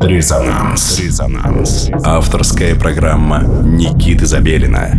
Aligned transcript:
Резонанс. 0.00 0.98
Резонанс. 0.98 1.90
Авторская 2.02 2.74
программа 2.74 3.42
Никиты 3.42 4.24
Забелина, 4.24 4.98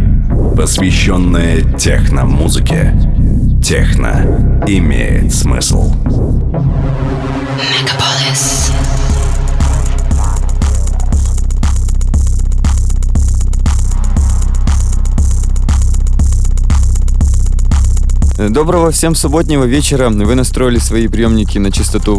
посвященная 0.56 1.62
техно-музыке. 1.78 2.94
Техно 3.64 4.62
имеет 4.68 5.34
смысл. 5.34 5.92
Мегаполис. 7.58 8.72
Доброго 18.38 18.92
всем 18.92 19.16
субботнего 19.16 19.64
вечера. 19.66 20.10
Вы 20.10 20.36
настроили 20.36 20.78
свои 20.78 21.08
приемники 21.08 21.58
на 21.58 21.72
частоту 21.72 22.16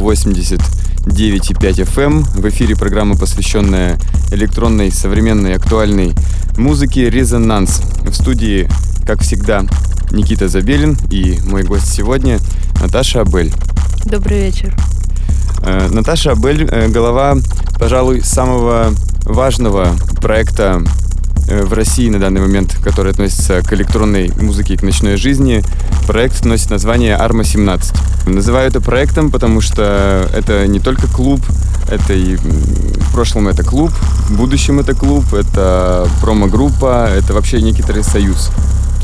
89,5 1.06 1.84
FM. 1.84 2.02
Эм. 2.02 2.22
В 2.22 2.48
эфире 2.48 2.76
программа, 2.76 3.16
посвященная 3.16 3.98
электронной, 4.30 4.90
современной, 4.90 5.56
актуальной 5.56 6.12
музыке 6.56 7.10
«Резонанс». 7.10 7.82
В 8.04 8.12
студии, 8.14 8.68
как 9.06 9.20
всегда, 9.22 9.64
Никита 10.10 10.48
Забелин 10.48 10.96
и 11.10 11.38
мой 11.44 11.64
гость 11.64 11.92
сегодня 11.92 12.38
Наташа 12.80 13.22
Абель. 13.22 13.52
Добрый 14.04 14.42
вечер. 14.42 14.74
Э, 15.64 15.88
Наташа 15.90 16.32
Абель 16.32 16.68
э,– 16.70 16.88
голова, 16.90 17.36
пожалуй, 17.78 18.20
самого 18.22 18.92
важного 19.24 19.96
проекта 20.20 20.82
в 21.46 21.72
России 21.72 22.08
на 22.08 22.18
данный 22.18 22.40
момент, 22.40 22.76
который 22.82 23.12
относится 23.12 23.62
к 23.62 23.72
электронной 23.72 24.32
музыке 24.40 24.74
и 24.74 24.76
к 24.76 24.82
ночной 24.82 25.16
жизни. 25.16 25.62
Проект 26.06 26.44
носит 26.44 26.70
название 26.70 27.16
Arma 27.16 27.44
17. 27.44 27.94
Называю 28.26 28.68
это 28.68 28.80
проектом, 28.80 29.30
потому 29.30 29.60
что 29.60 30.28
это 30.34 30.66
не 30.66 30.80
только 30.80 31.06
клуб, 31.06 31.40
это 31.90 32.12
и 32.12 32.36
в 32.36 33.12
прошлом 33.12 33.48
это 33.48 33.62
клуб, 33.62 33.90
в 34.28 34.36
будущем 34.36 34.80
это 34.80 34.94
клуб, 34.94 35.34
это 35.34 36.08
промо-группа, 36.20 37.08
это 37.12 37.34
вообще 37.34 37.60
некоторый 37.60 38.04
союз. 38.04 38.50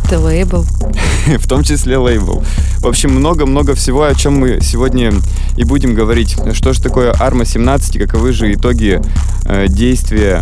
Это 0.08 0.20
лейбл. 0.20 0.64
в 1.38 1.46
том 1.46 1.62
числе 1.62 1.98
лейбл. 1.98 2.42
В 2.78 2.86
общем, 2.86 3.10
много-много 3.10 3.74
всего, 3.74 4.04
о 4.04 4.14
чем 4.14 4.38
мы 4.38 4.58
сегодня 4.62 5.12
и 5.58 5.64
будем 5.64 5.94
говорить. 5.94 6.34
Что 6.54 6.72
же 6.72 6.80
такое 6.80 7.12
Arma 7.12 7.44
17 7.44 7.96
и 7.96 7.98
каковы 7.98 8.32
же 8.32 8.54
итоги 8.54 9.02
э, 9.44 9.66
действия 9.68 10.40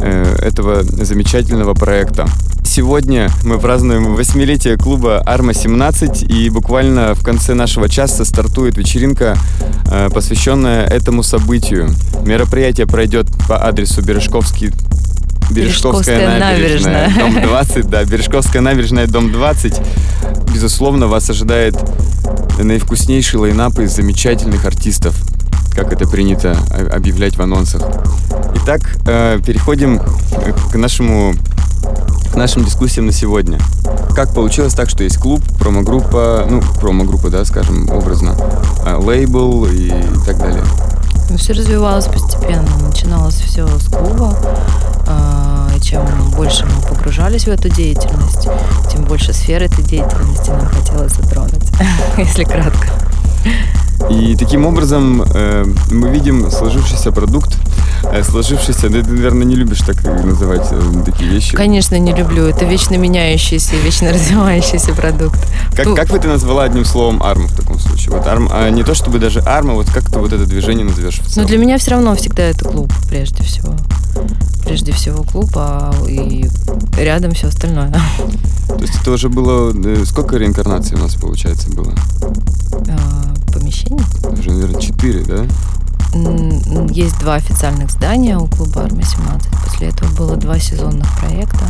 э, 0.00 0.36
этого 0.42 0.82
замечательного 0.82 1.74
проекта. 1.74 2.26
Сегодня 2.64 3.30
мы 3.44 3.60
празднуем 3.60 4.16
восьмилетие 4.16 4.76
клуба 4.76 5.22
Arma 5.24 5.54
17 5.54 6.24
и 6.24 6.50
буквально 6.50 7.14
в 7.14 7.22
конце 7.22 7.54
нашего 7.54 7.88
часа 7.88 8.24
стартует 8.24 8.76
вечеринка, 8.76 9.36
э, 9.92 10.08
посвященная 10.12 10.86
этому 10.86 11.22
событию. 11.22 11.88
Мероприятие 12.24 12.88
пройдет 12.88 13.28
по 13.46 13.64
адресу 13.64 14.02
Бережковский 14.02 14.72
Бережковская, 15.50 16.18
Бережковская 16.18 16.38
набережная, 16.38 17.08
набережная, 17.08 17.40
дом 17.40 17.42
20, 17.48 17.90
да, 17.90 18.04
Бережковская 18.04 18.62
набережная, 18.62 19.06
дом 19.06 19.32
20. 19.32 19.80
Безусловно, 20.52 21.06
вас 21.06 21.28
ожидает 21.30 21.76
наивкуснейший 22.58 23.40
лайнап 23.40 23.78
из 23.78 23.92
замечательных 23.94 24.64
артистов, 24.64 25.16
как 25.74 25.92
это 25.92 26.08
принято 26.08 26.56
объявлять 26.92 27.36
в 27.36 27.42
анонсах. 27.42 27.82
Итак, 28.56 28.80
э, 29.06 29.40
переходим 29.44 30.00
к 30.70 30.74
нашему 30.76 31.34
к 32.32 32.36
нашим 32.36 32.64
дискуссиям 32.64 33.06
на 33.06 33.12
сегодня. 33.12 33.58
Как 34.16 34.34
получилось 34.34 34.74
так, 34.74 34.88
что 34.88 35.04
есть 35.04 35.18
клуб, 35.18 35.40
промо-группа, 35.60 36.46
ну, 36.50 36.62
промо-группа, 36.80 37.30
да, 37.30 37.44
скажем, 37.44 37.88
образно, 37.90 38.36
э, 38.84 38.96
лейбл 38.96 39.66
и 39.66 39.90
так 40.26 40.38
далее? 40.38 40.62
Ну, 41.30 41.36
все 41.36 41.52
развивалось 41.52 42.06
постепенно. 42.06 42.68
Начиналось 42.86 43.36
все 43.36 43.66
с 43.78 43.86
клуба. 43.86 44.36
Э, 45.06 45.78
чем 45.80 46.06
больше 46.30 46.64
мы 46.66 46.80
погружались 46.82 47.44
в 47.44 47.48
эту 47.48 47.68
деятельность, 47.68 48.48
тем 48.90 49.04
больше 49.04 49.32
сфер 49.32 49.62
этой 49.62 49.84
деятельности 49.84 50.50
нам 50.50 50.66
хотелось 50.66 51.12
затронуть, 51.12 51.68
если 52.16 52.44
кратко. 52.44 52.88
И 54.10 54.36
таким 54.36 54.66
образом 54.66 55.22
э, 55.22 55.64
мы 55.90 56.10
видим 56.10 56.50
сложившийся 56.50 57.10
продукт, 57.10 57.56
э, 58.02 58.22
сложившийся, 58.22 58.88
ты, 58.88 59.02
наверное, 59.02 59.44
не 59.44 59.54
любишь 59.54 59.80
так 59.80 60.02
называть 60.02 60.66
э, 60.72 60.80
такие 61.06 61.30
вещи. 61.30 61.56
Конечно, 61.56 61.98
не 61.98 62.12
люблю. 62.12 62.44
Это 62.44 62.64
вечно 62.64 62.96
меняющийся, 62.96 63.76
вечно 63.76 64.10
развивающийся 64.12 64.92
продукт. 64.94 65.38
Как, 65.74 65.94
как 65.94 66.08
бы 66.08 66.18
ты 66.18 66.28
назвала 66.28 66.64
одним 66.64 66.84
словом 66.84 67.22
арм 67.22 67.46
в 67.46 67.56
таком 67.56 67.78
случае? 67.78 68.16
Вот 68.16 68.26
арм, 68.26 68.48
а 68.52 68.68
не 68.68 68.82
то 68.82 68.94
чтобы 68.94 69.18
даже 69.18 69.40
арма, 69.40 69.74
вот 69.74 69.88
как 69.90 70.10
ты 70.10 70.18
вот 70.18 70.32
это 70.32 70.44
движение 70.44 70.84
назовешь? 70.84 71.20
Ну, 71.36 71.44
для 71.44 71.58
меня 71.58 71.78
все 71.78 71.92
равно 71.92 72.14
всегда 72.14 72.42
это 72.42 72.64
клуб, 72.64 72.92
прежде 73.08 73.42
всего. 73.42 73.74
Прежде 74.64 74.92
всего 74.92 75.22
клуб, 75.22 75.50
а 75.56 75.92
и 76.08 76.48
рядом 76.98 77.32
все 77.32 77.48
остальное. 77.48 77.92
То 78.68 78.80
есть 78.80 79.00
это 79.00 79.10
уже 79.12 79.28
было... 79.28 79.72
Э, 79.84 80.04
сколько 80.06 80.36
реинкарнаций 80.36 80.96
у 80.96 81.00
нас, 81.00 81.14
получается, 81.14 81.70
было? 81.70 81.92
А, 82.88 83.34
помещений? 83.52 84.02
Уже, 84.30 84.50
наверное, 84.50 84.80
четыре, 84.80 85.22
да? 85.24 85.44
Есть 86.90 87.18
два 87.18 87.34
официальных 87.34 87.90
здания 87.90 88.38
у 88.38 88.46
клуба 88.46 88.84
«Армия 88.84 89.02
17». 89.02 89.64
После 89.64 89.88
этого 89.88 90.14
было 90.14 90.36
два 90.36 90.58
сезонных 90.58 91.08
проекта. 91.18 91.66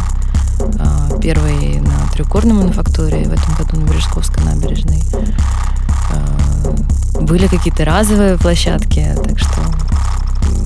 А, 0.78 1.18
первый 1.20 1.80
на 1.80 2.06
Трехгорной 2.12 2.54
мануфактуре, 2.54 3.24
в 3.24 3.32
этом 3.32 3.54
году 3.56 3.80
на 3.80 3.90
Бережковской 3.90 4.44
набережной. 4.44 5.02
А, 6.10 7.20
были 7.20 7.46
какие-то 7.46 7.84
разовые 7.84 8.36
площадки, 8.38 9.16
так 9.24 9.38
что, 9.38 9.60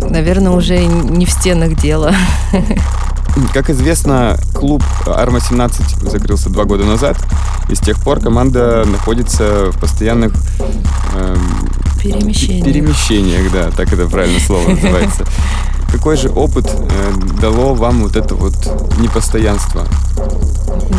наверное, 0.00 0.52
уже 0.52 0.84
не 0.84 1.26
в 1.26 1.30
стенах 1.30 1.74
дело. 1.76 2.12
Как 3.52 3.70
известно, 3.70 4.36
клуб 4.54 4.82
Арма-17 5.06 6.08
закрылся 6.10 6.50
два 6.50 6.64
года 6.64 6.84
назад, 6.84 7.16
и 7.68 7.74
с 7.74 7.78
тех 7.78 8.00
пор 8.02 8.20
команда 8.20 8.84
находится 8.84 9.70
в 9.70 9.78
постоянных 9.78 10.32
э, 11.14 11.36
перемещениях. 12.02 12.64
перемещениях, 12.64 13.52
да, 13.52 13.70
так 13.70 13.92
это 13.92 14.06
правильное 14.08 14.40
слово 14.40 14.68
называется. 14.70 15.24
Какой 15.90 16.16
же 16.16 16.28
опыт 16.28 16.66
э, 16.66 17.12
дало 17.40 17.74
вам 17.74 18.02
вот 18.02 18.16
это 18.16 18.34
вот 18.34 18.54
непостоянство? 18.98 19.86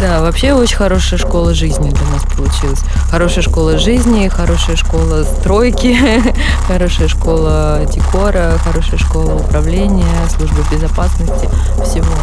Да, 0.02 0.22
вообще 0.22 0.54
очень 0.54 0.78
хорошая 0.78 1.20
школа 1.20 1.54
жизни 1.54 1.90
для 1.90 2.08
нас 2.08 2.24
получилась. 2.36 2.80
Хорошая 3.10 3.44
школа 3.44 3.78
жизни, 3.78 4.28
хорошая 4.28 4.76
школа 4.76 5.24
стройки, 5.24 5.98
хорошая 6.68 7.08
школа 7.08 7.82
декора, 7.92 8.54
хорошая 8.64 9.00
школа 9.00 9.36
управления, 9.36 10.06
службы 10.36 10.64
безопасности, 10.72 11.50
всего. 11.84 12.14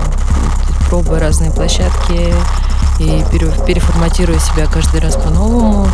Пробуя 0.88 1.21
разные 1.21 1.50
площадки 1.50 2.33
и 2.99 3.25
переформатируя 3.67 4.39
себя 4.39 4.67
каждый 4.67 5.01
раз 5.01 5.17
по-новому, 5.17 5.89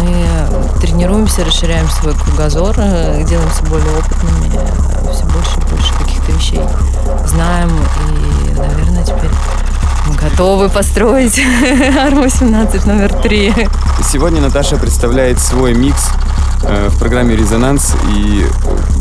мы 0.00 0.80
тренируемся, 0.80 1.44
расширяем 1.44 1.88
свой 1.88 2.14
кругозор, 2.14 2.74
э, 2.78 3.24
делаемся 3.24 3.62
более 3.64 3.90
опытными, 3.96 4.50
все 5.12 5.24
больше 5.24 5.58
и 5.58 5.70
больше 5.70 5.94
каких-то 5.94 6.32
вещей 6.32 6.60
знаем 7.26 7.70
и, 7.70 8.54
наверное, 8.54 9.04
теперь 9.04 9.30
готовы 10.20 10.68
построить 10.68 11.38
Ар-18 11.38 12.86
номер 12.86 13.12
3. 13.12 13.68
Сегодня 14.02 14.40
Наташа 14.40 14.76
представляет 14.76 15.38
свой 15.40 15.74
микс 15.74 16.10
э, 16.62 16.88
в 16.88 16.98
программе 16.98 17.36
«Резонанс» 17.36 17.94
и 18.14 18.46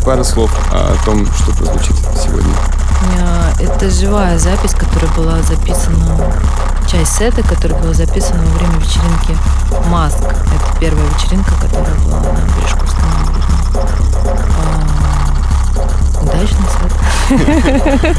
пару 0.04 0.24
слов 0.24 0.52
о 0.72 0.96
том, 1.06 1.26
что 1.26 1.52
прозвучит 1.52 1.96
сегодня. 2.22 2.54
Это 3.60 3.90
живая 3.90 4.38
запись, 4.38 4.74
которая 4.74 5.12
была 5.14 5.42
записана, 5.42 6.18
часть 6.88 7.16
сета, 7.18 7.42
которая 7.44 7.80
была 7.82 7.94
записана 7.94 8.44
во 8.44 8.58
время 8.58 8.74
вечеринки 8.80 9.38
«Маск». 9.90 10.20
Это 10.20 10.80
первая 10.80 11.06
вечеринка, 11.08 11.52
которая 11.62 11.96
была 12.06 12.20
на 12.20 12.40
Бережковской 12.58 13.04
набережной. 13.20 13.60
А, 14.58 16.22
удачный 16.22 16.68
сет. 16.78 18.18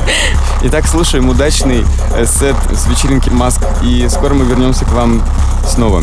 Итак, 0.62 0.86
слушаем 0.86 1.28
удачный 1.28 1.84
э, 2.14 2.24
сет 2.26 2.56
с 2.72 2.86
вечеринки 2.86 3.30
«Маск», 3.30 3.60
и 3.82 4.08
скоро 4.10 4.34
мы 4.34 4.44
вернемся 4.44 4.84
к 4.84 4.92
вам 4.92 5.22
снова. 5.66 6.02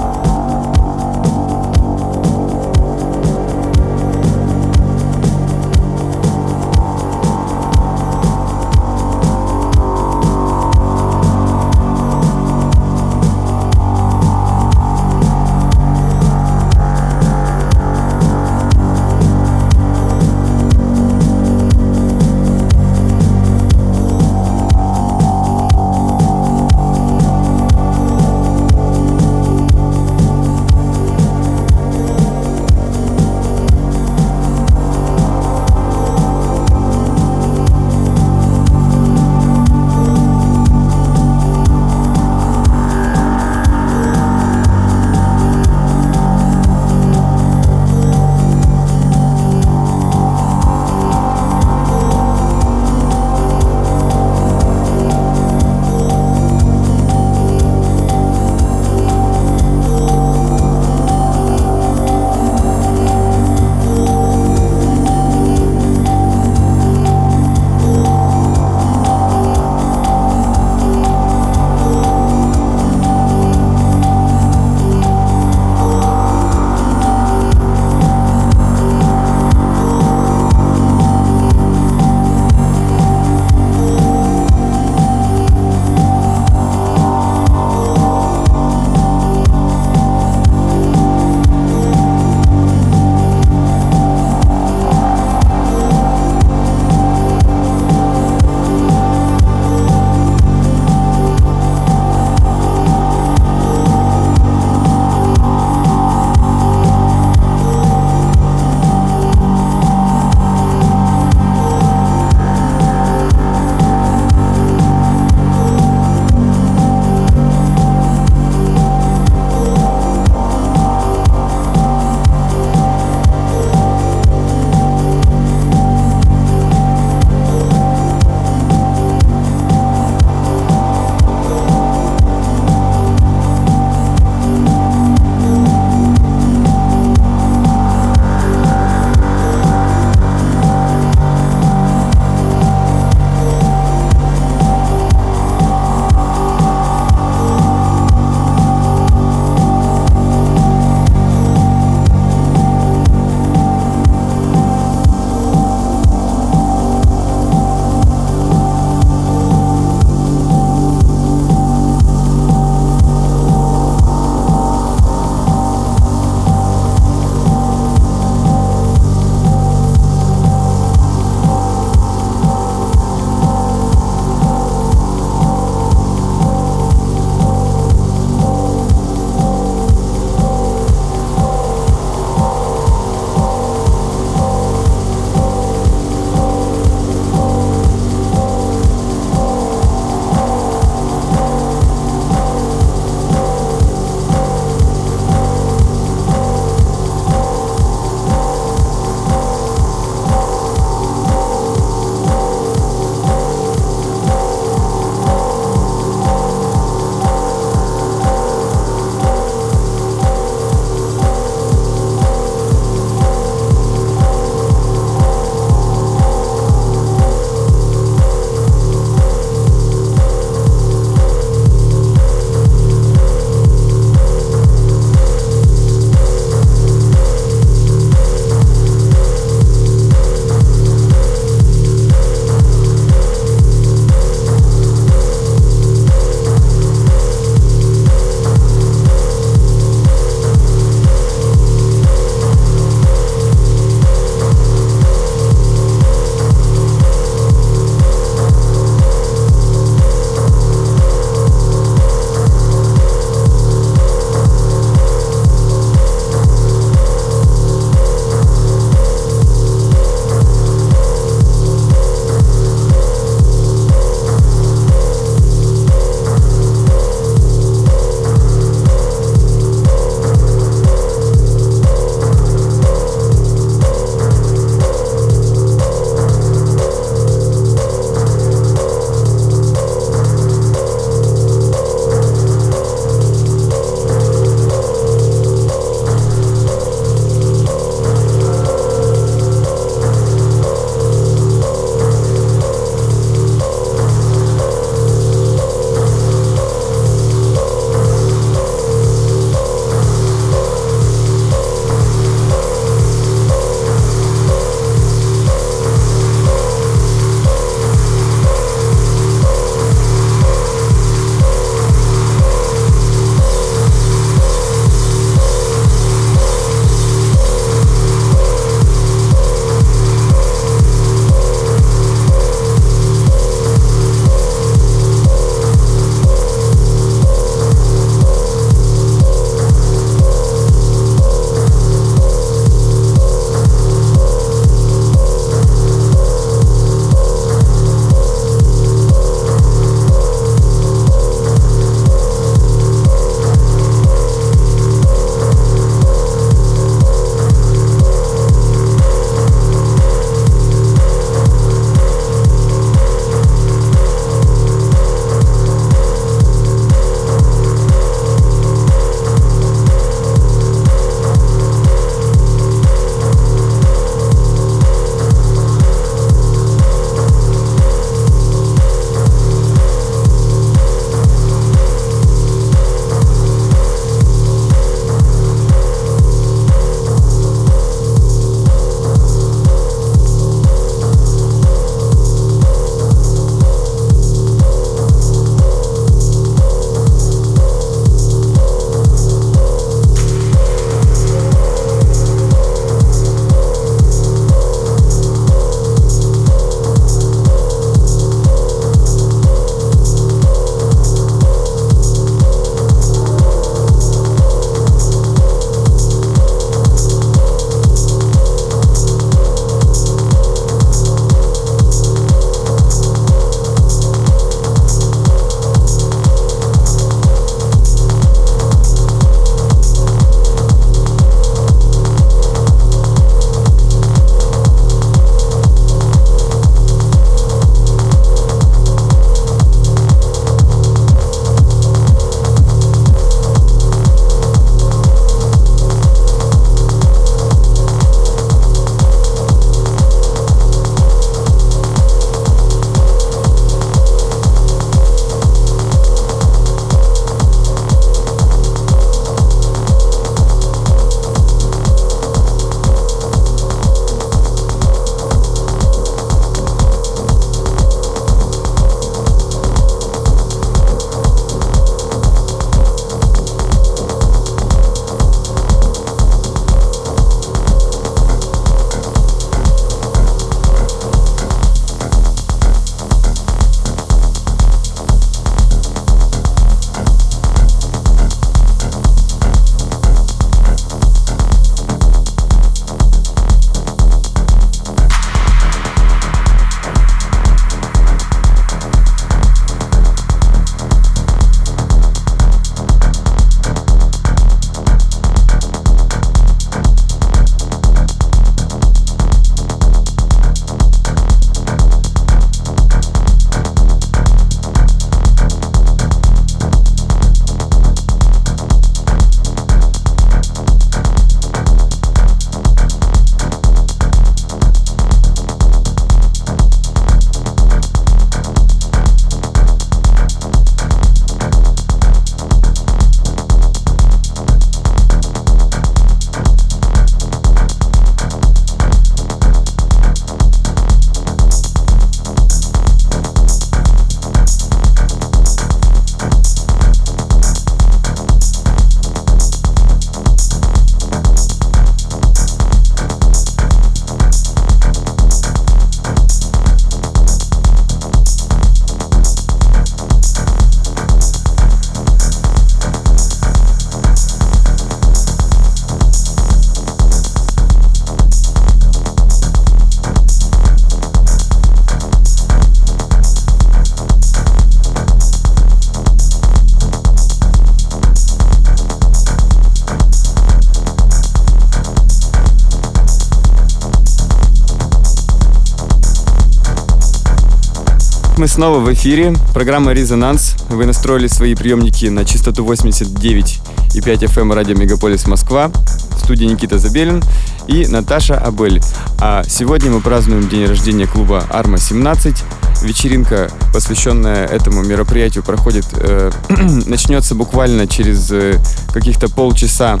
Снова 578.58 578.80
в 578.80 578.92
эфире. 578.92 579.34
Программа 579.54 579.92
«Резонанс». 579.92 580.56
Вы 580.68 580.84
настроили 580.84 581.28
свои 581.28 581.54
приемники 581.54 582.06
на 582.06 582.24
частоту 582.24 582.64
89 582.64 583.60
и 583.94 584.00
5 584.00 584.22
FM 584.24 584.52
радио 584.52 584.74
«Мегаполис 584.74 585.28
Москва». 585.28 585.68
В 585.68 586.18
студии 586.18 586.46
Никита 586.46 586.76
Забелин 586.76 587.22
и 587.68 587.86
Наташа 587.86 588.36
Абель. 588.36 588.80
А 589.20 589.44
сегодня 589.44 589.92
мы 589.92 590.00
празднуем 590.00 590.48
день 590.48 590.66
рождения 590.66 591.06
клуба 591.06 591.44
«Арма-17». 591.50 592.36
Вечеринка, 592.82 593.48
посвященная 593.72 594.46
этому 594.46 594.82
мероприятию, 594.82 595.44
проходит, 595.44 595.86
э, 595.92 596.32
начнется 596.86 597.36
буквально 597.36 597.86
через 597.86 598.28
э, 598.32 598.58
каких-то 598.92 599.28
полчаса 599.28 600.00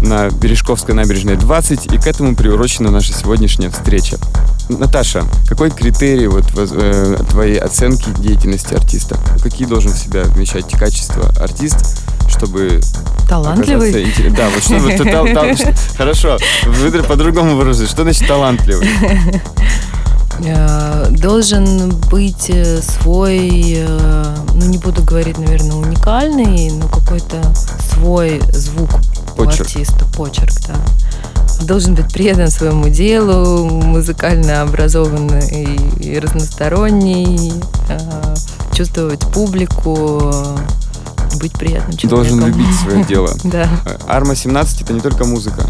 на 0.00 0.28
Бережковской 0.28 0.92
набережной 0.92 1.36
20, 1.36 1.86
и 1.92 1.98
к 1.98 2.08
этому 2.08 2.34
приурочена 2.34 2.90
наша 2.90 3.12
сегодняшняя 3.12 3.70
встреча. 3.70 4.18
Наташа, 4.68 5.24
какой 5.48 5.70
критерий 5.70 6.26
вот, 6.26 6.44
э, 6.56 7.16
твоей 7.30 7.58
оценки 7.58 8.08
деятельности 8.18 8.74
артиста? 8.74 9.16
Какие 9.42 9.66
должен 9.66 9.92
в 9.92 9.98
себя 9.98 10.22
вмещать 10.24 10.70
качества 10.72 11.32
артист, 11.40 12.00
чтобы 12.28 12.80
Талантливый? 13.28 13.90
Интерес... 13.90 14.32
Да, 14.34 14.48
вот 14.48 14.62
чтобы 14.62 14.92
ты 14.92 15.04
тал, 15.10 15.26
тал, 15.32 15.46
Хорошо, 15.96 16.38
вы 16.66 17.02
по-другому 17.02 17.56
выразить. 17.56 17.90
Что 17.90 18.02
значит 18.02 18.26
талантливый? 18.26 18.88
Э, 20.44 21.08
должен 21.10 21.90
быть 22.10 22.48
э, 22.48 22.80
свой, 22.80 23.76
э, 23.76 24.36
ну 24.54 24.64
не 24.64 24.78
буду 24.78 25.02
говорить, 25.02 25.38
наверное, 25.38 25.76
уникальный, 25.76 26.70
но 26.70 26.88
какой-то 26.88 27.42
свой 27.92 28.40
звук 28.50 28.90
почерк. 29.36 29.60
у 29.60 29.62
артиста, 29.62 30.04
почерк, 30.16 30.52
да 30.66 30.74
должен 31.66 31.94
быть 31.94 32.12
предан 32.12 32.50
своему 32.50 32.88
делу, 32.88 33.68
музыкально 33.68 34.62
образованный 34.62 35.78
и 35.98 36.18
разносторонний, 36.18 37.52
э, 37.88 38.34
чувствовать 38.74 39.20
публику, 39.32 40.32
быть 41.40 41.52
приятным 41.52 41.96
человеком. 41.96 42.38
Должен 42.38 42.46
любить 42.46 42.76
свое 42.82 43.04
дело. 43.04 43.30
Да. 43.44 43.68
Арма 44.06 44.34
17 44.34 44.82
это 44.82 44.92
не 44.92 45.00
только 45.00 45.24
музыка, 45.24 45.66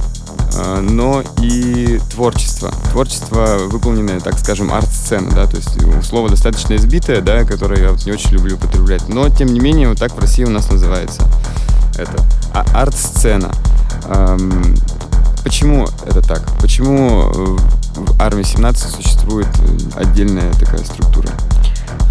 э, 0.55 0.81
но 0.81 1.23
и 1.41 2.01
творчество. 2.11 2.73
Творчество, 2.91 3.59
выполненное, 3.69 4.21
так 4.21 4.39
скажем, 4.39 4.73
арт-сцена, 4.73 5.31
да, 5.31 5.47
то 5.47 5.57
есть 5.57 5.77
слово 6.07 6.29
достаточно 6.29 6.75
избитое, 6.77 7.21
да, 7.21 7.45
которое 7.45 7.83
я 7.83 7.91
вот 7.91 8.05
не 8.07 8.13
очень 8.13 8.31
люблю 8.31 8.57
употреблять, 8.57 9.09
но, 9.09 9.29
тем 9.29 9.49
не 9.49 9.61
менее, 9.61 9.89
вот 9.89 9.99
так 9.99 10.13
в 10.15 10.19
России 10.19 10.45
у 10.45 10.51
нас 10.51 10.71
называется 10.71 11.23
это. 11.99 12.25
А 12.53 12.65
арт-сцена. 12.75 13.51
Эм, 14.07 14.75
Почему 15.43 15.87
это 16.07 16.23
так? 16.23 16.43
Почему 16.61 17.31
э, 17.31 17.57
в 17.97 18.23
армии 18.23 18.43
17 18.43 18.91
существует 18.91 19.49
э, 19.59 20.01
отдельная 20.01 20.53
такая 20.55 20.79
структура? 20.85 21.29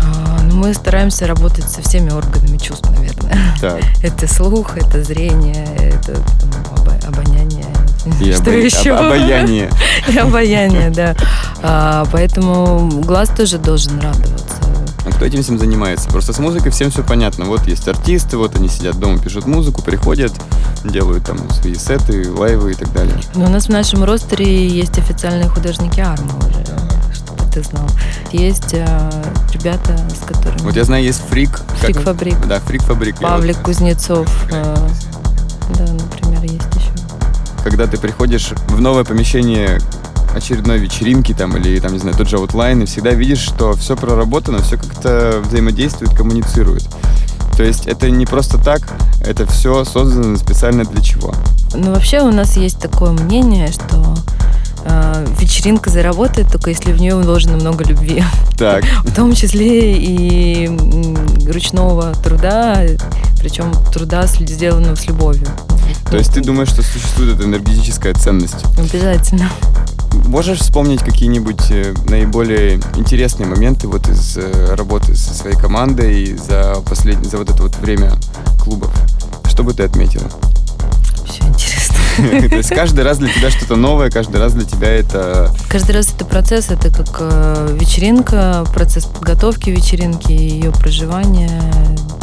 А, 0.03 0.41
ну, 0.43 0.55
мы 0.55 0.73
стараемся 0.73 1.27
работать 1.27 1.67
со 1.67 1.81
всеми 1.81 2.11
органами 2.11 2.57
чувств, 2.57 2.89
наверное. 2.89 3.37
Так. 3.59 3.81
Это 4.03 4.27
слух, 4.27 4.77
это 4.77 5.03
зрение, 5.03 5.67
это 5.77 6.17
ну, 6.43 7.07
обоняние. 7.07 7.65
И 8.19 8.33
Что 8.33 8.49
обо... 8.49 8.59
еще? 8.59 8.95
Обаяние. 8.95 9.69
И 10.07 10.17
обаяние, 10.17 10.89
да. 10.89 11.15
А, 11.61 12.05
поэтому 12.11 12.89
глаз 13.01 13.29
тоже 13.29 13.57
должен 13.57 13.99
радоваться. 13.99 14.40
А 15.11 15.13
кто 15.13 15.25
этим 15.25 15.43
всем 15.43 15.59
занимается? 15.59 16.09
Просто 16.09 16.33
с 16.33 16.39
музыкой 16.39 16.71
всем 16.71 16.89
все 16.89 17.03
понятно. 17.03 17.45
Вот 17.45 17.67
есть 17.67 17.87
артисты, 17.87 18.37
вот 18.37 18.55
они 18.55 18.69
сидят 18.69 18.97
дома, 18.97 19.19
пишут 19.19 19.45
музыку, 19.45 19.81
приходят, 19.81 20.31
делают 20.83 21.25
там 21.25 21.37
свои 21.51 21.75
сеты, 21.75 22.31
лайвы 22.31 22.71
и 22.71 22.75
так 22.75 22.91
далее. 22.93 23.15
Но 23.35 23.45
у 23.45 23.49
нас 23.49 23.65
в 23.65 23.69
нашем 23.69 24.03
ростере 24.03 24.67
есть 24.67 24.97
официальные 24.97 25.49
художники 25.49 25.99
армы 25.99 26.31
уже, 26.39 26.63
чтобы 27.13 27.43
ты 27.51 27.61
знал. 27.63 27.87
Есть 28.31 28.73
э, 28.73 29.11
ребята, 29.53 29.99
с 30.09 30.25
которыми... 30.25 30.61
Вот 30.61 30.75
я 30.75 30.83
знаю, 30.85 31.03
есть 31.03 31.21
Фрик. 31.29 31.59
Фрик 31.79 31.97
как... 31.97 32.05
Фабрик. 32.05 32.47
Да, 32.47 32.59
Фрик 32.61 32.83
Фабрик. 32.83 33.19
Павлик 33.19 33.57
вот... 33.57 33.65
Кузнецов. 33.65 34.27
Э, 34.51 34.75
да, 35.77 35.85
например, 35.91 36.41
есть 36.43 36.75
еще. 36.75 36.91
Когда 37.63 37.85
ты 37.85 37.97
приходишь 37.97 38.53
в 38.69 38.79
новое 38.81 39.03
помещение 39.03 39.79
очередной 40.35 40.79
вечеринки 40.79 41.33
там 41.33 41.55
или 41.57 41.79
там, 41.79 41.93
не 41.93 41.99
знаю, 41.99 42.15
тот 42.15 42.29
же 42.29 42.37
Outline, 42.37 42.81
и 42.81 42.85
всегда 42.85 43.11
видишь, 43.11 43.39
что 43.39 43.73
все 43.73 43.95
проработано, 43.95 44.59
все 44.59 44.77
как-то 44.77 45.41
взаимодействует, 45.43 46.13
коммуницирует. 46.13 46.87
То 47.55 47.63
есть 47.63 47.85
это 47.85 48.09
не 48.09 48.25
просто 48.25 48.57
так, 48.57 48.81
это 49.25 49.45
все 49.45 49.83
создано 49.83 50.37
специально 50.37 50.83
для 50.83 51.01
чего. 51.01 51.33
Ну, 51.73 51.93
вообще 51.93 52.21
у 52.21 52.31
нас 52.31 52.57
есть 52.57 52.79
такое 52.79 53.11
мнение, 53.11 53.71
что 53.71 54.15
э, 54.83 55.25
вечеринка 55.39 55.89
заработает 55.89 56.51
только 56.51 56.69
если 56.69 56.91
в 56.91 56.99
нее 56.99 57.15
вложено 57.15 57.57
много 57.57 57.83
любви. 57.83 58.23
Так. 58.57 58.83
В 59.03 59.13
том 59.13 59.35
числе 59.35 59.95
и 59.95 60.67
ручного 61.51 62.13
труда, 62.15 62.81
причем 63.39 63.71
труда, 63.93 64.25
сделанного 64.27 64.95
с 64.95 65.05
любовью. 65.07 65.47
То 66.09 66.17
есть 66.17 66.33
ты 66.33 66.41
думаешь, 66.41 66.69
что 66.69 66.81
существует 66.81 67.35
эта 67.35 67.43
энергетическая 67.45 68.13
ценность? 68.13 68.65
Обязательно. 68.77 69.49
Можешь 70.13 70.59
вспомнить 70.59 71.01
какие-нибудь 71.01 71.71
э, 71.71 71.93
наиболее 72.07 72.79
интересные 72.95 73.47
моменты 73.47 73.87
вот 73.87 74.07
из 74.09 74.37
э, 74.37 74.75
работы 74.75 75.15
со 75.15 75.33
своей 75.33 75.55
командой 75.55 76.37
за 76.37 76.75
последнее, 76.87 77.29
за 77.29 77.37
вот 77.37 77.49
это 77.49 77.63
вот 77.63 77.75
время 77.77 78.13
клубов? 78.61 78.91
Что 79.49 79.63
бы 79.63 79.73
ты 79.73 79.83
отметила? 79.83 80.29
Все 81.25 81.43
интересно. 81.43 81.95
То 82.49 82.55
есть 82.55 82.69
каждый 82.69 83.03
раз 83.03 83.17
для 83.19 83.29
тебя 83.29 83.49
что-то 83.51 83.75
новое, 83.75 84.09
каждый 84.09 84.37
раз 84.37 84.53
для 84.53 84.65
тебя 84.65 84.89
это... 84.89 85.53
Каждый 85.69 85.91
раз 85.91 86.13
это 86.13 86.25
процесс, 86.25 86.69
это 86.69 86.89
как 86.89 87.17
э, 87.19 87.77
вечеринка, 87.79 88.65
процесс 88.73 89.05
подготовки 89.05 89.69
вечеринки, 89.69 90.31
ее 90.31 90.71
проживания. 90.71 91.61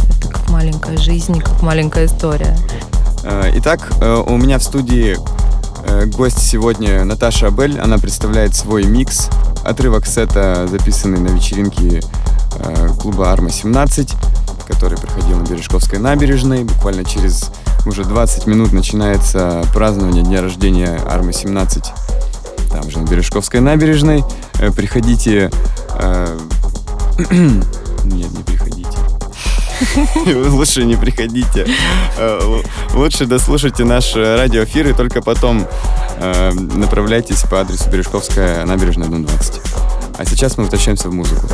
Это 0.08 0.28
как 0.28 0.48
маленькая 0.50 0.98
жизнь, 0.98 1.40
как 1.40 1.62
маленькая 1.62 2.06
история. 2.06 2.56
Итак, 3.56 3.92
у 4.26 4.36
меня 4.36 4.58
в 4.58 4.62
студии 4.62 5.18
гость 6.06 6.38
сегодня 6.40 7.04
Наташа 7.04 7.48
Абель. 7.48 7.78
Она 7.78 7.98
представляет 7.98 8.54
свой 8.54 8.84
микс. 8.84 9.28
Отрывок 9.64 10.06
сета, 10.06 10.66
записанный 10.68 11.20
на 11.20 11.28
вечеринке 11.28 12.00
э, 12.56 12.88
клуба 13.00 13.32
«Арма-17», 13.32 14.14
который 14.66 14.98
проходил 14.98 15.38
на 15.38 15.44
Бережковской 15.44 15.98
набережной. 15.98 16.64
Буквально 16.64 17.04
через 17.04 17.50
уже 17.86 18.04
20 18.04 18.46
минут 18.46 18.72
начинается 18.72 19.64
празднование 19.72 20.22
дня 20.22 20.42
рождения 20.42 21.00
«Армы-17» 21.06 21.84
там 22.70 22.90
же 22.90 22.98
на 22.98 23.06
Бережковской 23.06 23.60
набережной. 23.60 24.24
Э, 24.58 24.70
приходите... 24.70 25.50
Нет, 28.04 28.30
не 28.30 28.42
приходите. 28.44 28.67
Лучше 30.26 30.84
не 30.84 30.96
приходите. 30.96 31.66
Э, 32.16 32.60
лучше 32.94 33.26
дослушайте 33.26 33.84
наш 33.84 34.14
радиоэфир 34.14 34.88
и 34.88 34.92
только 34.92 35.22
потом 35.22 35.66
э, 36.18 36.52
направляйтесь 36.52 37.42
по 37.42 37.60
адресу 37.60 37.88
Бережковская 37.90 38.64
набережная, 38.64 39.08
дом 39.08 39.24
20. 39.24 39.60
А 40.18 40.24
сейчас 40.24 40.56
мы 40.56 40.64
возвращаемся 40.64 41.08
в 41.08 41.14
музыку. 41.14 41.48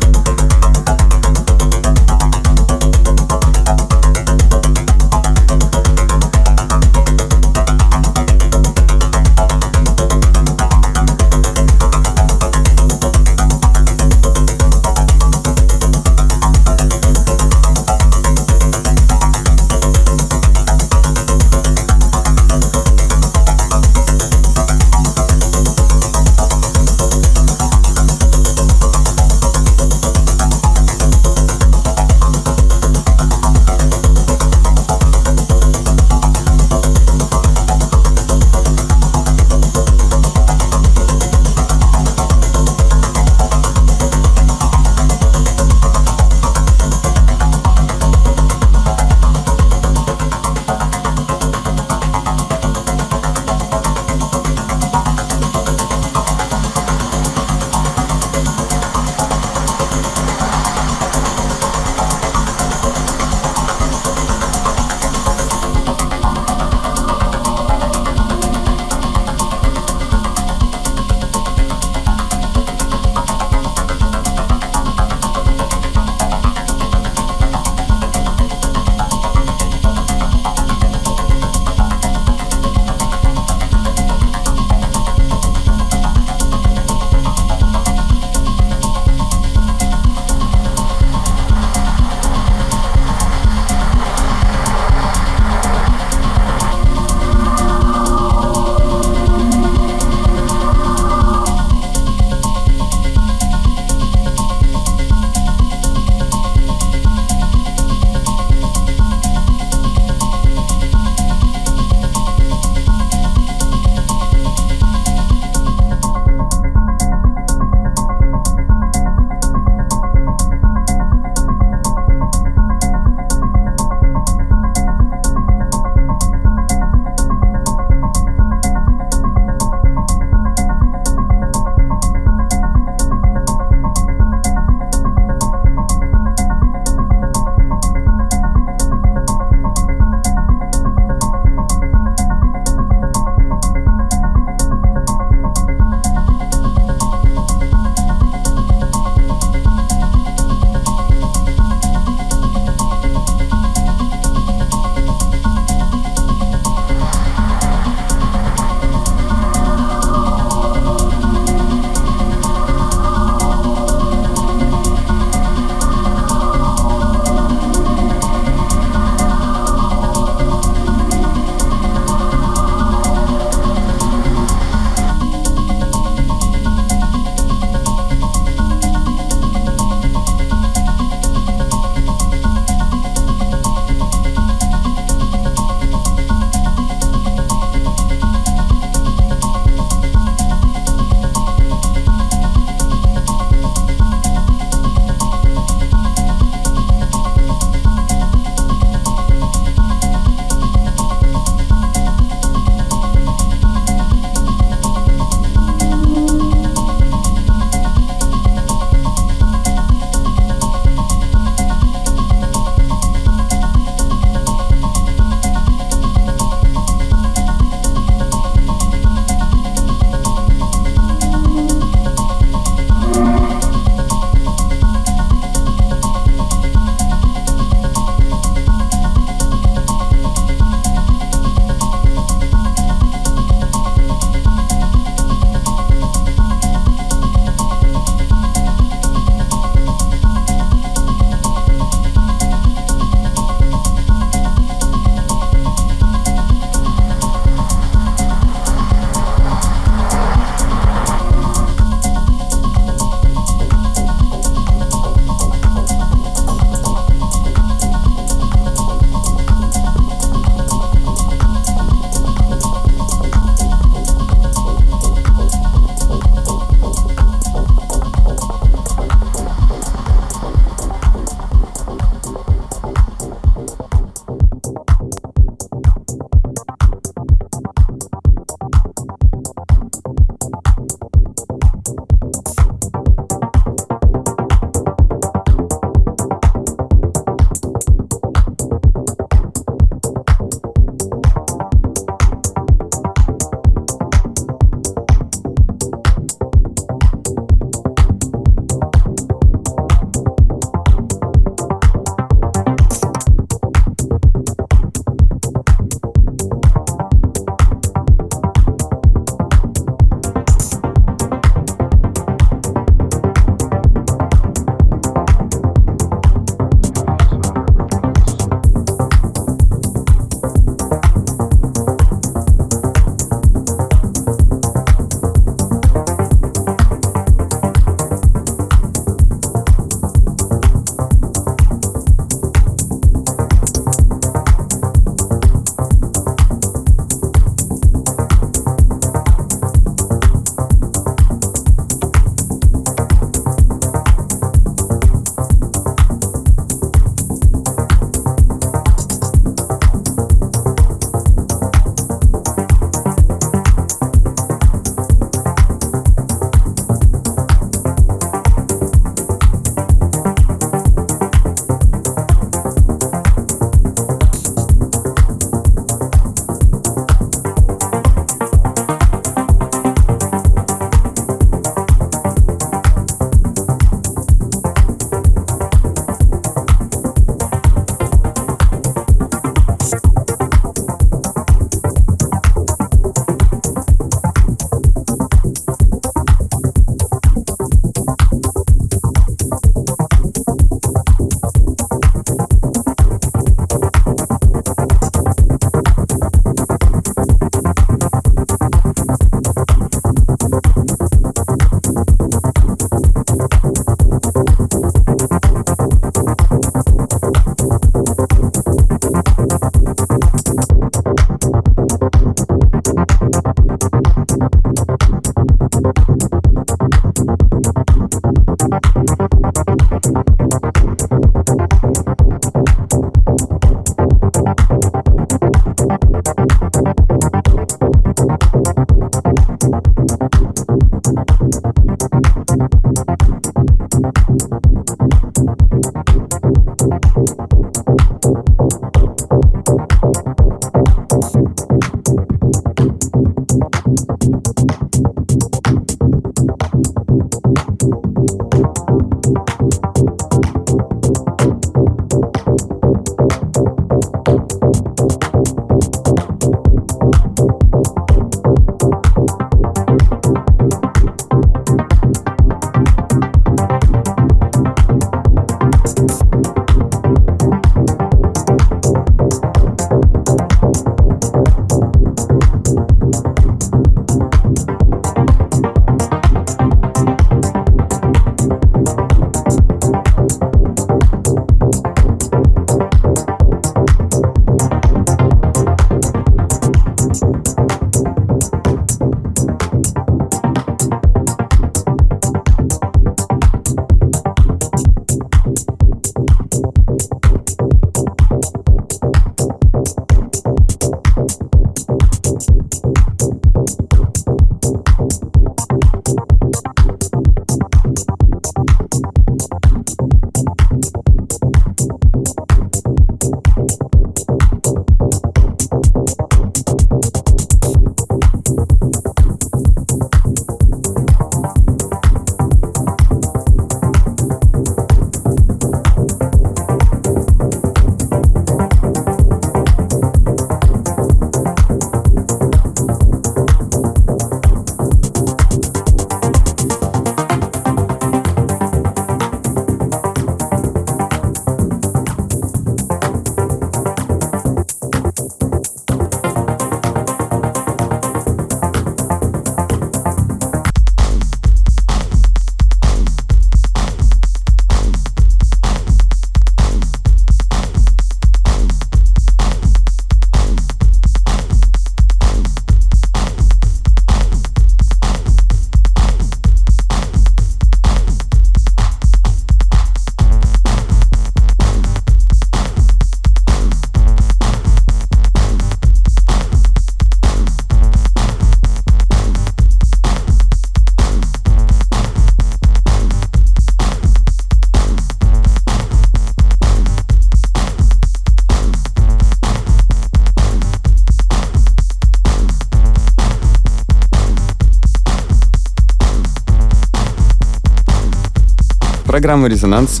Программа 599.20 599.48
«Резонанс». 599.48 600.00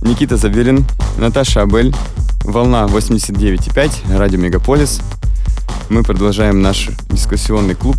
Никита 0.00 0.38
Забелин, 0.38 0.86
Наташа 1.18 1.60
Абель, 1.60 1.94
Волна 2.42 2.86
89,5, 2.86 4.16
Радио 4.16 4.38
Мегаполис. 4.38 5.02
Мы 5.90 6.02
продолжаем 6.02 6.62
наш 6.62 6.88
дискуссионный 7.10 7.74
клуб. 7.74 7.96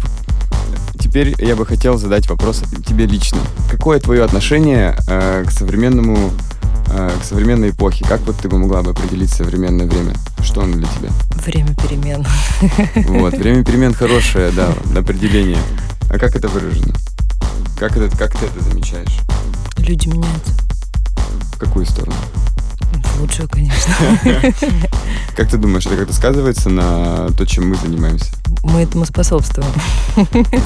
Теперь 0.97 1.35
я 1.37 1.55
бы 1.55 1.63
хотел 1.63 1.99
задать 1.99 2.27
вопрос 2.27 2.63
тебе 2.87 3.05
лично. 3.05 3.37
Какое 3.69 3.99
твое 3.99 4.23
отношение 4.23 4.97
э, 5.07 5.43
к 5.45 5.51
современному, 5.51 6.31
э, 6.89 7.11
к 7.21 7.23
современной 7.23 7.69
эпохе? 7.69 8.03
Как 8.09 8.21
вот 8.21 8.37
ты 8.37 8.49
бы 8.49 8.57
могла 8.57 8.81
бы 8.81 8.89
определить 8.89 9.29
современное 9.29 9.85
время? 9.85 10.15
Что 10.41 10.63
оно 10.63 10.73
для 10.73 10.87
тебя? 10.87 11.09
Время 11.45 11.75
перемен. 11.75 12.25
Вот, 13.07 13.35
время 13.35 13.63
перемен 13.63 13.93
хорошее, 13.93 14.49
да, 14.55 14.73
определение. 14.99 15.59
А 16.09 16.17
как 16.17 16.35
это 16.35 16.47
выражено? 16.47 16.95
Как, 17.77 17.95
это, 17.95 18.09
как 18.17 18.31
ты 18.31 18.47
это 18.47 18.63
замечаешь? 18.63 19.19
Люди 19.88 20.09
меняются. 20.09 20.51
В 21.53 21.57
какую 21.57 21.85
сторону? 21.85 22.17
В 22.91 23.21
лучшую, 23.21 23.47
конечно. 23.47 23.93
Как 25.35 25.49
ты 25.49 25.57
думаешь, 25.57 25.85
это 25.85 25.95
как-то 25.95 26.13
сказывается 26.13 26.69
на 26.69 27.29
то, 27.38 27.45
чем 27.45 27.69
мы 27.69 27.75
занимаемся? 27.75 28.33
Мы 28.63 28.81
этому 28.81 29.05
способствуем. 29.05 29.69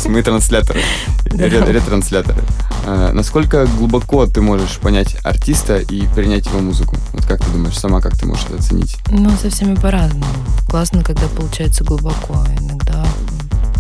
мы 0.06 0.24
трансляторы, 0.24 0.82
ретрансляторы. 1.26 2.42
А, 2.86 3.14
насколько 3.14 3.68
глубоко 3.78 4.26
ты 4.26 4.42
можешь 4.42 4.80
понять 4.80 5.18
артиста 5.24 5.78
и 5.78 6.08
принять 6.16 6.48
его 6.48 6.60
музыку? 6.60 6.96
Вот 7.14 7.26
как 7.26 7.44
ты 7.46 7.52
думаешь, 7.52 7.78
сама 7.78 8.02
как 8.02 8.18
ты 8.18 8.26
можешь 8.26 8.46
это 8.46 8.56
оценить? 8.56 8.98
Ну, 9.10 9.30
со 9.38 9.50
всеми 9.50 9.76
по-разному. 9.76 10.26
Классно, 10.68 11.04
когда 11.04 11.28
получается 11.28 11.84
глубоко, 11.84 12.44
иногда 12.60 13.06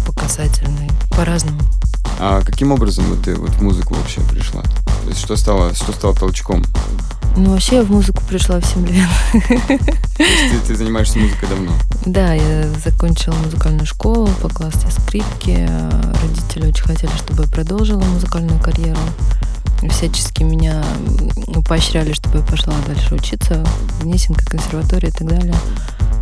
по 0.05 0.13
касательной. 0.13 0.91
По-разному. 1.09 1.61
А 2.19 2.41
каким 2.41 2.71
образом 2.71 3.05
ты 3.23 3.35
вот 3.35 3.49
в 3.51 3.61
музыку 3.61 3.95
вообще 3.95 4.21
пришла? 4.21 4.61
То 4.61 5.09
есть 5.09 5.19
что 5.19 5.35
стало, 5.35 5.73
что 5.73 5.91
стало 5.91 6.15
толчком? 6.15 6.63
Ну, 7.37 7.51
вообще 7.51 7.77
я 7.77 7.83
в 7.83 7.89
музыку 7.89 8.21
пришла 8.27 8.59
в 8.59 8.65
7 8.65 8.85
лет. 8.87 9.07
То 9.31 10.23
есть 10.23 10.51
ты, 10.51 10.67
ты 10.67 10.75
занимаешься 10.75 11.17
музыкой 11.17 11.49
давно? 11.49 11.71
Да, 12.05 12.33
я 12.33 12.69
закончила 12.83 13.33
музыкальную 13.35 13.85
школу 13.85 14.29
по 14.41 14.49
классе 14.49 14.87
скрипки. 14.91 15.67
Родители 16.21 16.67
очень 16.67 16.83
хотели, 16.83 17.11
чтобы 17.17 17.43
я 17.43 17.49
продолжила 17.49 18.03
музыкальную 18.03 18.59
карьеру. 18.59 18.99
Всячески 19.89 20.43
меня 20.43 20.83
поощряли, 21.67 22.13
чтобы 22.13 22.39
я 22.39 22.43
пошла 22.43 22.73
дальше 22.87 23.15
учиться 23.15 23.63
в 23.99 24.05
Несинка, 24.05 24.45
консерватории 24.45 25.09
и 25.09 25.11
так 25.11 25.27
далее. 25.27 25.55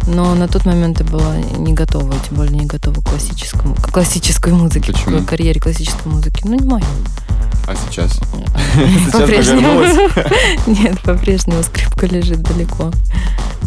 Но 0.07 0.33
на 0.33 0.47
тот 0.47 0.65
момент 0.65 0.99
я 1.01 1.05
была 1.05 1.37
не 1.57 1.73
готова, 1.73 2.13
тем 2.27 2.37
более 2.37 2.59
не 2.59 2.65
готова 2.65 2.99
к 3.01 3.09
классическому, 3.09 3.75
к 3.75 3.91
классической 3.91 4.53
музыке, 4.53 4.93
Почему? 4.93 5.23
к 5.23 5.27
карьере 5.27 5.59
классической 5.59 6.11
музыки. 6.11 6.41
Ну, 6.45 6.55
не 6.55 6.65
мою. 6.65 6.85
А 7.67 7.75
сейчас? 7.75 8.19
По-прежнему. 9.11 9.83
Нет, 10.67 10.99
по-прежнему 11.01 11.61
скрипка 11.63 12.07
лежит 12.07 12.41
далеко. 12.41 12.91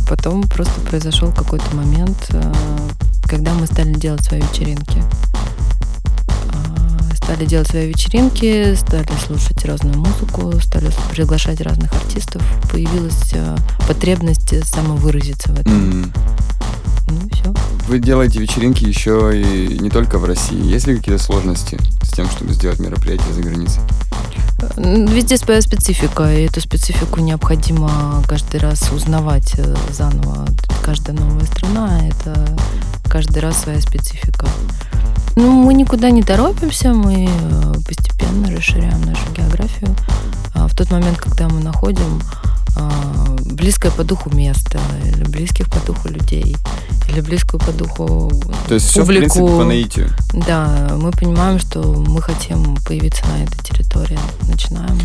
Потом 0.08 0.42
просто 0.42 0.80
произошел 0.80 1.30
какой-то 1.32 1.76
момент, 1.76 2.16
э, 2.30 2.52
когда 3.28 3.52
мы 3.52 3.66
стали 3.66 3.92
делать 3.94 4.24
свои 4.24 4.40
вечеринки. 4.40 5.02
Стали 7.24 7.44
делать 7.46 7.68
свои 7.68 7.88
вечеринки, 7.88 8.74
стали 8.74 9.06
слушать 9.26 9.64
разную 9.64 9.98
музыку, 9.98 10.52
стали 10.60 10.90
приглашать 11.10 11.60
разных 11.60 11.92
артистов. 11.92 12.42
Появилась 12.70 13.32
э, 13.32 13.56
потребность 13.86 14.54
самовыразиться 14.66 15.50
в 15.50 15.60
этом. 15.60 15.72
Mm. 15.72 16.18
Ну 17.08 17.28
все. 17.32 17.54
вы 17.88 17.98
делаете 17.98 18.38
вечеринки 18.38 18.84
еще 18.84 19.30
и 19.34 19.78
не 19.78 19.90
только 19.90 20.18
в 20.18 20.24
России. 20.24 20.60
Есть 20.64 20.86
ли 20.86 20.96
какие-то 20.96 21.22
сложности 21.22 21.78
с 22.02 22.12
тем, 22.12 22.28
чтобы 22.30 22.54
сделать 22.54 22.80
мероприятие 22.80 23.32
за 23.34 23.42
границей? 23.42 23.82
Везде 24.76 25.36
своя 25.36 25.60
специфика, 25.60 26.32
и 26.32 26.44
эту 26.44 26.60
специфику 26.60 27.20
необходимо 27.20 28.22
каждый 28.28 28.60
раз 28.60 28.90
узнавать 28.92 29.54
э, 29.58 29.74
заново. 29.90 30.46
Каждая 30.84 31.16
новая 31.16 31.44
страна— 31.46 32.08
это 32.08 32.56
каждый 33.12 33.40
раз 33.40 33.58
своя 33.58 33.78
специфика. 33.78 34.46
Ну, 35.36 35.52
мы 35.52 35.74
никуда 35.74 36.10
не 36.10 36.22
торопимся, 36.22 36.94
мы 36.94 37.28
э, 37.28 37.72
постепенно 37.86 38.50
расширяем 38.50 39.02
нашу 39.02 39.30
географию. 39.36 39.94
А 40.54 40.66
в 40.66 40.74
тот 40.74 40.90
момент, 40.90 41.18
когда 41.18 41.46
мы 41.50 41.60
находим 41.60 42.22
близкое 43.44 43.92
по 43.92 44.04
духу 44.04 44.30
место, 44.34 44.80
или 45.04 45.24
близких 45.24 45.68
по 45.68 45.78
духу 45.86 46.08
людей, 46.08 46.56
или 47.08 47.20
близкую 47.20 47.60
по 47.60 47.72
духу 47.72 48.30
То 48.68 48.74
есть 48.74 48.92
публику. 48.92 48.92
все, 48.92 49.02
в 49.04 49.06
принципе, 49.06 49.46
по 49.46 49.64
наитию? 49.64 50.10
Да, 50.32 50.92
мы 50.96 51.10
понимаем, 51.12 51.58
что 51.58 51.80
мы 51.82 52.20
хотим 52.22 52.76
появиться 52.86 53.24
на 53.26 53.44
этой 53.44 53.62
территории. 53.62 54.18
Начинаем 54.48 54.98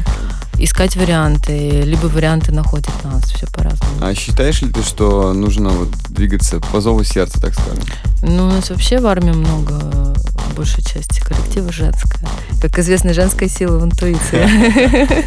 искать 0.60 0.96
варианты, 0.96 1.82
либо 1.82 2.08
варианты 2.08 2.52
находят 2.52 2.90
нас, 3.04 3.26
все 3.26 3.46
по-разному. 3.48 3.94
А 4.02 4.16
считаешь 4.16 4.62
ли 4.62 4.70
ты, 4.70 4.82
что 4.82 5.34
нужно 5.34 5.70
вот 5.70 5.90
двигаться 6.10 6.60
по 6.60 6.82
зову 6.82 7.04
сердца, 7.04 7.40
так 7.40 7.54
скажем? 7.54 7.84
Ну, 8.24 8.48
у 8.48 8.52
нас 8.52 8.70
вообще 8.70 9.00
в 9.00 9.06
армии 9.06 9.32
много, 9.34 10.16
большей 10.56 10.84
части 10.84 11.20
коллектива 11.20 11.72
женская. 11.72 12.28
Как 12.62 12.80
известно, 12.80 13.14
женская 13.14 13.48
сила 13.48 13.78
в 13.78 13.86
интуиции. 13.86 15.24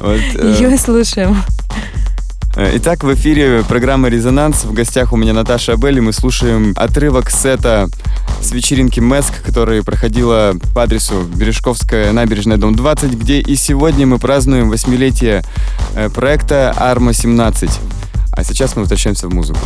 Вот, 0.00 0.20
э, 0.34 0.56
Ее 0.58 0.76
слушаем. 0.78 1.36
Э, 2.56 2.72
Итак, 2.74 3.04
в 3.04 3.14
эфире 3.14 3.62
программа 3.68 4.08
«Резонанс». 4.08 4.64
В 4.64 4.72
гостях 4.72 5.12
у 5.12 5.16
меня 5.16 5.32
Наташа 5.32 5.74
Абель, 5.74 5.98
и 5.98 6.00
мы 6.00 6.12
слушаем 6.12 6.72
отрывок 6.76 7.30
сета 7.30 7.88
с 8.42 8.52
вечеринки 8.52 9.00
МЭСК, 9.00 9.42
которая 9.44 9.82
проходила 9.82 10.54
по 10.74 10.84
адресу 10.84 11.22
Бережковская 11.22 12.12
набережная, 12.12 12.56
дом 12.56 12.74
20, 12.74 13.12
где 13.12 13.40
и 13.40 13.56
сегодня 13.56 14.06
мы 14.06 14.18
празднуем 14.18 14.70
восьмилетие 14.70 15.42
э, 15.94 16.08
проекта 16.10 16.74
«Арма-17». 16.76 17.70
А 18.32 18.44
сейчас 18.44 18.76
мы 18.76 18.82
возвращаемся 18.82 19.28
в 19.28 19.34
музыку. 19.34 19.60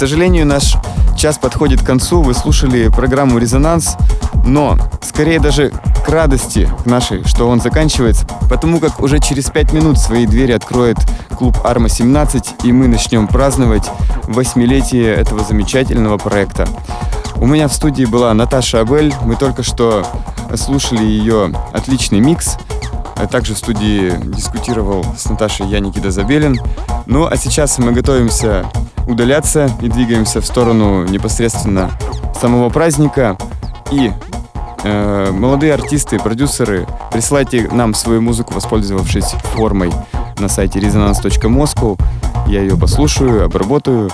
Сожалению, 0.00 0.46
наш 0.46 0.76
час 1.14 1.36
подходит 1.36 1.82
к 1.82 1.84
концу. 1.84 2.22
Вы 2.22 2.32
слушали 2.32 2.88
программу 2.88 3.36
«Резонанс», 3.36 3.98
но 4.46 4.78
скорее 5.02 5.38
даже 5.38 5.74
к 6.02 6.08
радости 6.08 6.70
нашей, 6.86 7.22
что 7.24 7.46
он 7.50 7.60
заканчивается, 7.60 8.26
потому 8.48 8.80
как 8.80 9.00
уже 9.00 9.18
через 9.18 9.50
пять 9.50 9.74
минут 9.74 9.98
свои 9.98 10.24
двери 10.24 10.52
откроет 10.52 10.96
клуб 11.36 11.54
«Арма-17», 11.64 12.64
и 12.64 12.72
мы 12.72 12.88
начнем 12.88 13.28
праздновать 13.28 13.90
восьмилетие 14.24 15.14
этого 15.14 15.44
замечательного 15.44 16.16
проекта. 16.16 16.66
У 17.36 17.44
меня 17.44 17.68
в 17.68 17.74
студии 17.74 18.06
была 18.06 18.32
Наташа 18.32 18.80
Абель. 18.80 19.12
Мы 19.26 19.36
только 19.36 19.62
что 19.62 20.06
слушали 20.56 21.04
ее 21.04 21.52
отличный 21.74 22.20
микс. 22.20 22.56
А 23.16 23.26
также 23.26 23.54
в 23.54 23.58
студии 23.58 24.14
дискутировал 24.34 25.04
с 25.14 25.28
Наташей 25.28 25.66
я, 25.66 25.80
Никита 25.80 26.10
Забелин. 26.10 26.58
Ну, 27.04 27.26
а 27.26 27.36
сейчас 27.36 27.76
мы 27.78 27.92
готовимся 27.92 28.64
удаляться 29.10 29.70
и 29.82 29.88
двигаемся 29.88 30.40
в 30.40 30.46
сторону 30.46 31.04
непосредственно 31.04 31.90
самого 32.40 32.70
праздника. 32.70 33.36
И 33.90 34.12
э, 34.84 35.30
молодые 35.32 35.74
артисты, 35.74 36.18
продюсеры, 36.18 36.86
присылайте 37.12 37.68
нам 37.72 37.92
свою 37.94 38.22
музыку, 38.22 38.54
воспользовавшись 38.54 39.32
формой 39.54 39.92
на 40.38 40.48
сайте 40.48 40.78
resonance.moscow. 40.78 42.00
Я 42.46 42.60
ее 42.60 42.76
послушаю, 42.76 43.44
обработаю 43.44 44.10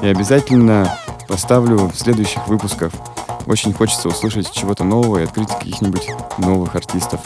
и 0.00 0.06
обязательно 0.06 0.96
поставлю 1.28 1.88
в 1.88 1.96
следующих 1.96 2.46
выпусках. 2.48 2.92
Очень 3.46 3.72
хочется 3.72 4.08
услышать 4.08 4.50
чего-то 4.52 4.84
нового 4.84 5.18
и 5.18 5.24
открыть 5.24 5.48
каких-нибудь 5.48 6.08
новых 6.38 6.74
артистов. 6.74 7.20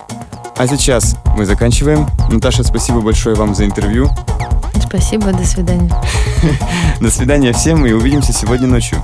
А 0.57 0.66
сейчас 0.66 1.16
мы 1.37 1.47
заканчиваем. 1.47 2.07
Наташа, 2.31 2.62
спасибо 2.62 3.01
большое 3.01 3.35
вам 3.35 3.55
за 3.55 3.64
интервью. 3.64 4.09
Спасибо, 4.91 5.32
до 5.32 5.47
свидания. 5.47 5.88
До 7.01 7.12
свидания 7.12 7.53
всем 7.53 7.86
и 7.86 7.93
увидимся 7.93 8.32
сегодня 8.32 8.66
ночью. 8.66 9.01